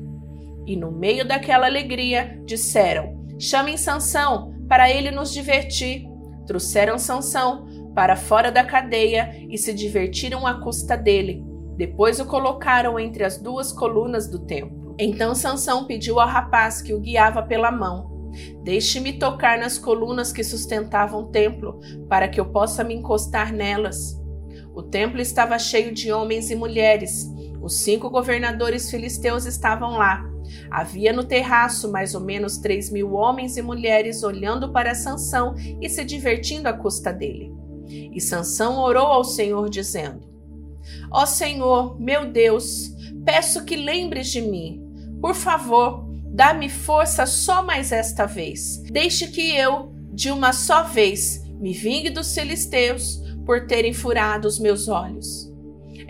E 0.68 0.76
no 0.76 0.92
meio 0.92 1.26
daquela 1.26 1.66
alegria, 1.66 2.40
disseram: 2.46 3.26
Chamem 3.40 3.78
Sansão 3.78 4.51
para 4.72 4.90
ele 4.90 5.12
nos 5.12 5.34
divertir. 5.34 6.08
Trouxeram 6.48 6.98
Sansão 6.98 7.66
para 7.94 8.16
fora 8.16 8.50
da 8.50 8.64
cadeia 8.64 9.46
e 9.50 9.58
se 9.58 9.74
divertiram 9.74 10.48
à 10.48 10.62
custa 10.62 10.96
dele. 10.96 11.44
Depois 11.76 12.22
o 12.22 12.26
colocaram 12.26 12.98
entre 12.98 13.26
as 13.26 13.38
duas 13.38 13.74
colunas 13.74 14.30
do 14.30 14.40
templo. 14.40 14.96
Então 14.98 15.36
Sansão 15.36 15.84
pediu 15.84 16.22
ao 16.22 16.28
rapaz 16.30 16.82
que 16.82 16.94
o 16.94 17.02
guiava 17.02 17.44
pela 17.44 17.70
mão: 17.70 18.32
Deixe-me 18.64 19.20
tocar 19.20 19.60
nas 19.60 19.78
colunas 19.78 20.32
que 20.32 20.42
sustentavam 20.42 21.24
o 21.24 21.32
templo, 21.32 21.82
para 22.08 22.30
que 22.30 22.40
eu 22.40 22.46
possa 22.46 22.82
me 22.82 22.94
encostar 22.94 23.52
nelas. 23.52 24.18
O 24.74 24.82
templo 24.82 25.20
estava 25.20 25.60
cheio 25.60 25.94
de 25.94 26.14
homens 26.14 26.50
e 26.50 26.56
mulheres. 26.56 27.30
Os 27.62 27.82
cinco 27.82 28.10
governadores 28.10 28.90
filisteus 28.90 29.46
estavam 29.46 29.98
lá. 29.98 30.31
Havia 30.70 31.14
no 31.14 31.24
terraço 31.24 31.92
mais 31.92 32.16
ou 32.16 32.22
menos 32.22 32.58
três 32.58 32.90
mil 32.90 33.14
homens 33.14 33.58
e 33.58 33.62
mulheres 33.62 34.24
olhando 34.24 34.72
para 34.72 34.96
Sansão 34.96 35.56
e 35.82 35.90
se 35.90 36.04
divertindo 36.04 36.68
à 36.68 36.74
custa 36.74 37.12
dele. 37.12 37.52
E 37.88 38.22
Sansão 38.22 38.80
orou 38.80 39.08
ao 39.08 39.24
Senhor, 39.24 39.70
dizendo: 39.70 40.22
Ó 41.12 41.26
Senhor, 41.26 42.00
meu 42.00 42.32
Deus, 42.32 42.92
peço 43.26 43.66
que 43.66 43.76
lembres 43.76 44.30
de 44.30 44.42
mim. 44.42 44.82
Por 45.22 45.36
favor, 45.36 46.06
dá-me 46.34 46.70
força 46.70 47.26
só 47.26 47.64
mais 47.64 47.92
esta 47.92 48.26
vez. 48.26 48.82
Deixe 48.92 49.28
que 49.28 49.56
eu, 49.56 49.94
de 50.14 50.32
uma 50.32 50.54
só 50.54 50.84
vez, 50.84 51.44
me 51.60 51.74
vingue 51.74 52.10
dos 52.10 52.34
filisteus 52.34 53.22
por 53.46 53.68
terem 53.68 53.94
furado 53.94 54.48
os 54.48 54.60
meus 54.60 54.88
olhos. 54.88 55.51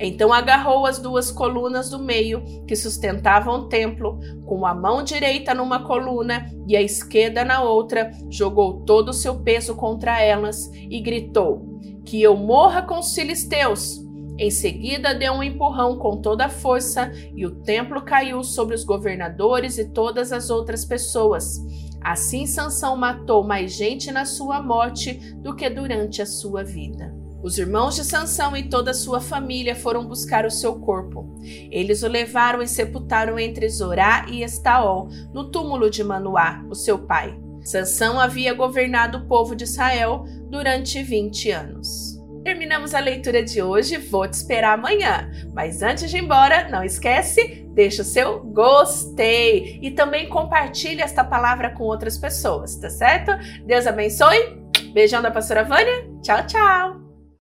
Então 0.02 0.34
agarrou 0.34 0.88
as 0.88 0.98
duas 0.98 1.30
colunas 1.30 1.92
do 1.92 2.00
meio 2.00 2.44
que 2.66 2.76
sustentavam 2.76 3.60
o 3.60 3.70
templo, 3.70 4.20
com 4.46 4.66
a 4.66 4.74
mão 4.74 5.04
direita 5.04 5.54
numa 5.54 5.84
coluna 5.84 6.52
e 6.68 6.76
a 6.76 6.82
esquerda 6.82 7.46
na 7.46 7.62
outra, 7.62 8.12
jogou 8.28 8.82
todo 8.82 9.10
o 9.10 9.14
seu 9.14 9.40
peso 9.42 9.76
contra 9.76 10.20
elas 10.20 10.72
e 10.74 11.00
gritou: 11.00 11.80
Que 12.04 12.20
eu 12.20 12.36
morra 12.36 12.82
com 12.82 12.98
os 12.98 13.14
filisteus! 13.14 14.02
Em 14.40 14.50
seguida, 14.50 15.14
deu 15.14 15.34
um 15.34 15.44
empurrão 15.44 16.00
com 16.00 16.20
toda 16.20 16.46
a 16.46 16.50
força 16.50 17.12
e 17.36 17.46
o 17.46 17.62
templo 17.62 18.02
caiu 18.02 18.44
sobre 18.44 18.74
os 18.74 18.84
governadores 18.84 19.78
e 19.78 19.86
todas 19.86 20.32
as 20.32 20.50
outras 20.50 20.84
pessoas. 20.84 21.60
Assim, 22.02 22.48
Sansão 22.48 22.98
matou 22.98 23.44
mais 23.44 23.74
gente 23.74 24.12
na 24.12 24.26
sua 24.26 24.60
morte 24.60 25.14
do 25.36 25.56
que 25.56 25.70
durante 25.70 26.24
a 26.24 26.26
sua 26.26 26.64
vida. 26.64 27.21
Os 27.44 27.58
irmãos 27.58 27.96
de 27.96 28.04
Sansão 28.04 28.56
e 28.56 28.70
toda 28.70 28.92
a 28.92 28.94
sua 28.94 29.20
família 29.20 29.76
foram 29.76 30.06
buscar 30.06 30.46
o 30.46 30.52
seu 30.52 30.80
corpo. 30.80 31.34
Eles 31.72 32.04
o 32.04 32.08
levaram 32.08 32.62
e 32.62 32.68
sepultaram 32.68 33.40
entre 33.40 33.68
Zorá 33.68 34.26
e 34.30 34.44
Estaol, 34.44 35.10
no 35.34 35.50
túmulo 35.50 35.90
de 35.90 36.04
Manoá, 36.04 36.64
o 36.70 36.76
seu 36.76 37.00
pai. 37.00 37.38
Sansão 37.64 38.20
havia 38.20 38.54
governado 38.54 39.20
o 39.20 39.28
povo 39.28 39.56
de 39.56 39.64
Israel 39.64 40.26
durante 40.50 41.02
20 41.02 41.52
anos. 41.52 42.20
Terminamos 42.44 42.96
a 42.96 43.00
leitura 43.00 43.44
de 43.44 43.62
hoje, 43.62 43.98
vou 43.98 44.28
te 44.28 44.34
esperar 44.34 44.74
amanhã. 44.74 45.30
Mas 45.54 45.84
antes 45.84 46.10
de 46.10 46.18
ir 46.18 46.24
embora, 46.24 46.70
não 46.70 46.84
esquece, 46.84 47.68
deixa 47.74 48.02
o 48.02 48.06
seu 48.06 48.44
gostei 48.44 49.80
e 49.82 49.92
também 49.92 50.28
compartilhe 50.28 51.02
esta 51.02 51.24
palavra 51.24 51.70
com 51.70 51.84
outras 51.84 52.18
pessoas, 52.18 52.76
tá 52.76 52.90
certo? 52.90 53.32
Deus 53.66 53.86
abençoe. 53.86 54.60
Beijão 54.92 55.22
da 55.22 55.30
pastora 55.30 55.64
Vânia. 55.64 56.10
Tchau, 56.22 56.46
tchau. 56.48 57.11